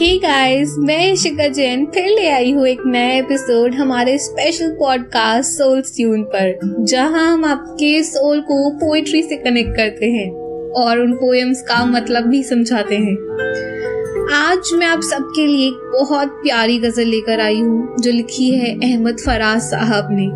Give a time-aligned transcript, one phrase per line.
[0.00, 5.50] Hey guys मैं इशिका जैन फिर ले आई हूँ एक नया एपिसोड हमारे स्पेशल पॉडकास्ट
[5.50, 10.30] सोल ट्यून पर, जहाँ हम आपके सोल को पोइट्री से कनेक्ट करते हैं
[10.76, 13.14] और उन पोएम्स का मतलब भी समझाते हैं।
[14.34, 18.74] आज मैं आप सबके लिए एक बहुत प्यारी गज़ल लेकर आई हूँ, जो लिखी है
[18.74, 20.26] अहमद फराज साहब ने।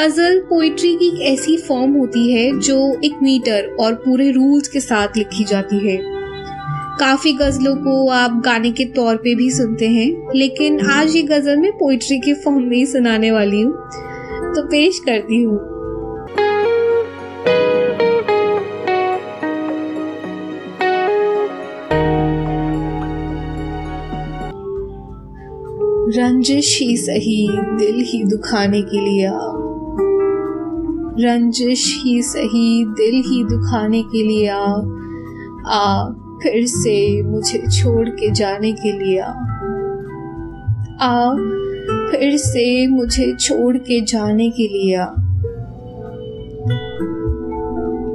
[0.00, 4.80] गज़ल पोइट्री की एक ऐसी फॉर्म होती है, जो एक मीटर और पूरे रूल्स के
[4.80, 6.15] साथ लिखी जाती है।
[7.00, 11.56] काफ़ी गजलों को आप गाने के तौर पे भी सुनते हैं, लेकिन आज ये गज़ल
[11.56, 13.72] मैं पोइट्री के फॉर्म में ही सुनाने वाली हूँ।
[14.54, 15.58] तो पेश करती हूँ।
[26.16, 29.30] रंजिश ही सही, दिल ही दुखाने के लिए
[31.26, 38.72] रंजिश ही सही, दिल ही दुखाने के लिए आ फिर से मुझे छोड़ के जाने
[38.72, 39.30] के लिए आ।
[41.00, 41.34] आ,
[42.10, 45.06] फिर से मुझे छोड़ के जाने के लिए आ।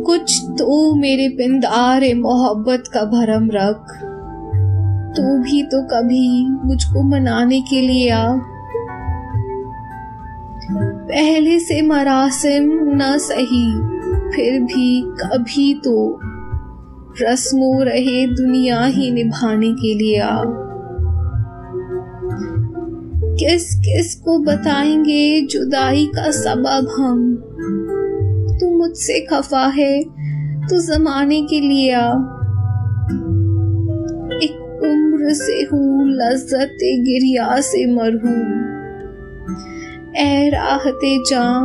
[0.05, 4.07] कुछ तो मेरे पिंदार मोहब्बत का भरम रख।
[5.17, 8.33] तू भी तो कभी मुझको मनाने के लिए आ।
[11.07, 13.73] पहले से मरासिम न सही,
[14.35, 16.19] फिर भी कभी तो
[17.19, 20.43] रस्मो रहे दुनिया ही निभाने के लिए आ
[23.35, 27.35] किस किस को बताएँगे जुदाई का सबब हम?
[28.59, 30.03] तू मुझसे खफा है
[30.61, 32.07] तो जमाने के लिए आ
[34.43, 38.71] एक उम्र से हूँ, लज्जत गिरिया से मरहूम
[40.17, 41.61] ए राहते जा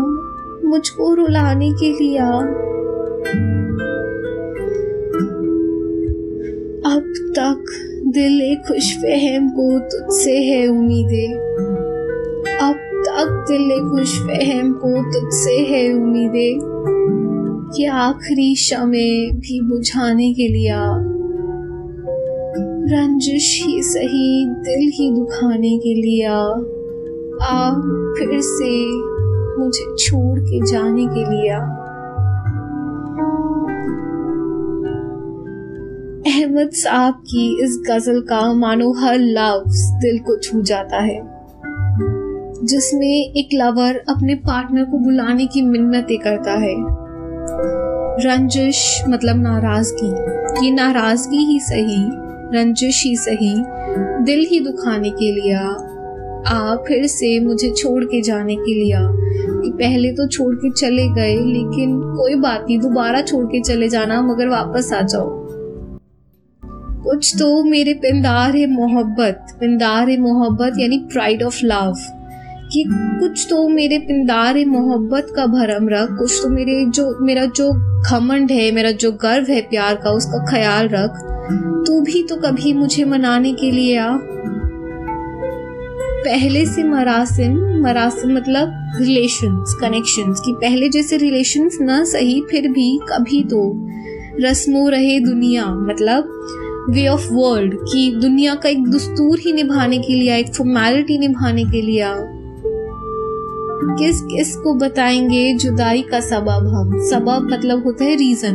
[0.69, 2.42] मुझको रुलाने के लिए आ
[7.38, 7.64] तक
[8.06, 11.32] दिल खुश फहम को तुझसे है उम्मीदें।
[12.62, 12.74] अब
[13.08, 16.76] तक दिल खुश फहम को तुझसे है उम्मीदें।
[17.76, 20.72] कि आखिरी शमे भी बुझाने के लिए।
[22.96, 26.54] रंजिश ही सही दिल ही दुखाने के लिए। आ
[27.42, 27.70] आ,
[28.19, 28.86] फिर से
[29.62, 31.85] मुझे छोड़ के जाने के लिए।
[36.56, 41.19] अहमद साहब की इस गज़ल का मानो हर लफ्ज दिल को छू जाता है,
[42.65, 46.75] जिसमें एक लवर अपने पार्टनर को बुलाने की मिन्नतें करता है।
[48.25, 52.03] रंजिश मतलब नाराज़गी, ये नाराज़गी ही सही,
[52.56, 53.55] रंजिश ही सही,
[54.25, 59.06] दिल ही दुखाने के लिए। आ फिर से मुझे छोड़ के जाने के लिए,
[59.62, 63.88] कि पहले तो छोड़ के चले गए, लेकिन कोई बात नहीं, दोबारा छोड़ के चले
[63.88, 65.45] जाना, मगर वापस आ जाओ।
[67.06, 71.94] कुछ तो मेरे पिंदार है मोहब्बत पिंदार है मोहब्बत यानी प्राइड ऑफ़ लव
[72.72, 72.84] कि
[73.21, 77.72] कुछ तो मेरे पिंदार है मोहब्बत का भरम रख, कुछ तो मेरे जो, मेरा जो
[78.00, 81.11] घमंड है, मेरा जो गर्व है प्यार का, उसका ख्याल रख,
[81.87, 84.17] तू भी तो कभी मुझे मनाने के लिए आ।
[86.27, 93.00] पहले से मरासिम मरासिम मतलब रिलेशंस कनेक्शंस कि पहले जैसे रिलेशंस ना सही, फिर भी
[93.09, 93.73] कभी तो
[94.41, 96.33] रस्मो रहे दुनिया मतलब
[96.91, 101.64] वे ऑफ़ वर्ल्ड कि दुनिया का एक दस्तूर ही निभाने के लिए, एक फॉर्मेलिटी निभाने
[101.64, 102.04] के लिए
[103.98, 107.08] किस किस को बताएँगे जुदाई का सबब हम?
[107.10, 108.54] सबब मतलब होता है रीजन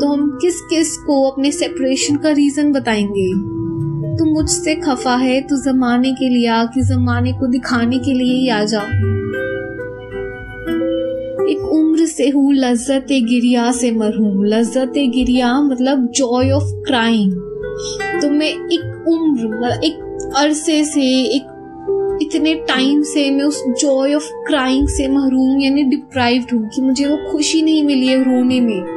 [0.00, 3.32] तो हम किस किस को अपने सेपरेशन का रीजन बताएँगे?
[4.18, 8.34] तू मुझसे खफा है, तू जमाने के लिए आ, कि जमाने को दिखाने के लिए
[8.34, 8.80] ही आ जा।
[11.50, 17.47] एक उम्र से हूँ लज्जत गिरिया से मरहूम लज्जत गिरिया मतलब जॉय ऑफ़ क्राइम
[18.22, 21.02] तो मैं एक उम्र मतलब एक अरसे से,
[21.36, 21.54] एक
[22.22, 27.06] इतने टाइम से मैं उस जॉय ऑफ़ क्राइंग से महरूम, यानी डिप्राइव्ड हूँ कि मुझे
[27.06, 28.96] वो खुशी नहीं मिली है रोने में।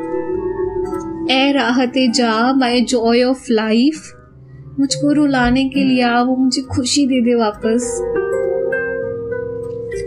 [1.32, 4.02] ए राहते जा माई जॉय ऑफ़ लाइफ
[4.80, 8.02] मुझको रुलाने के लिए आ, वो मुझे खुशी दे दे वापस।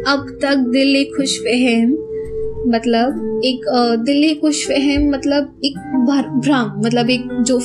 [0.08, 1.96] अब तक दिल एक खुश फहम
[2.74, 3.60] मतलब एक
[4.04, 5.78] दिल एक खुश फहम मतलब एक
[6.44, 7.58] भ्रम मतलब एक जो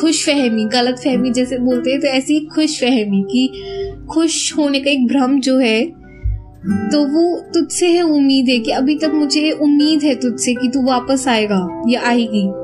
[0.00, 3.52] खुश फहमी गलत फहमी जैसे बोलते हैं तो ऐसी खुश फहमी कि
[4.14, 6.02] खुश होने का एक भ्रम जो है
[6.66, 10.86] तो वो तुझसे है उम्मीद है कि अभी तक मुझे उम्मीद है तुझसे कि तू
[10.86, 12.62] वापस आएगा, या आएगी।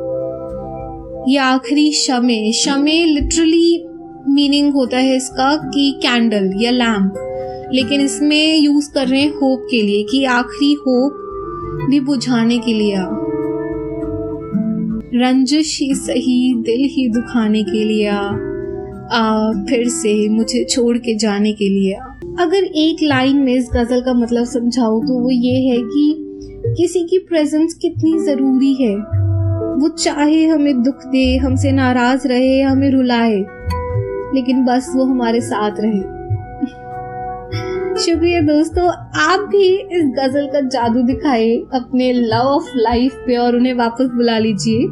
[1.32, 3.84] ये आखिरी शमे शमे लिटरली
[4.28, 7.14] मीनिंग होता है इसका कि कैंडल या लैम्प
[7.74, 11.12] लेकिन इसमें यूज़ कर रहे हैं होप के लिए कि आखिरी होप
[11.90, 13.04] भी बुझाने के लिए। आ
[15.14, 18.20] रंजिश ही सही दिल ही दुखाने के लिए आ।
[19.12, 22.04] आ, फिर से मुझे छोड़ के जाने के लिए आ।
[22.40, 26.24] अगर एक लाइन में इस गज़ल का मतलब समझाऊँ तो वो ये है कि
[26.66, 28.96] किसी की प्रेजेंस कितनी ज़रूरी है।
[29.80, 33.36] वो चाहे हमें दुख दे हमसे नाराज़ रहे हमें रुलाए
[34.34, 36.17] लेकिन बस वो हमारे साथ रहे।
[37.98, 38.88] शुक्रिया दोस्तों,
[39.20, 39.66] आप भी
[39.96, 44.84] इस गज़ल का जादू दिखाए, अपने लव ऑफ़ लाइफ पे और उन्हें वापस बुला लीजिए।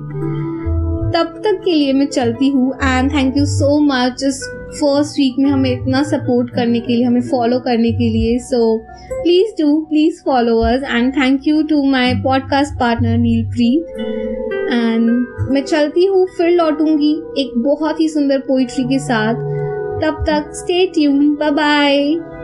[1.15, 4.43] तब तक के लिए मैं चलती हूँ and thank you so much इस
[4.73, 8.77] फ़र्स्ट वीक में हमें इतना सपोर्ट करने के लिए, हमें फॉलो करने के लिए। So
[9.13, 13.99] please do please follow us and thank you to my podcast partner Neel Preet
[14.73, 15.11] and
[15.51, 19.35] मैं चलती हूँ, फिर लौटूँगी एक बहुत ही सुंदर पोइट्री के साथ।
[20.03, 22.36] तब तक स्टे ट्यून बाय बाय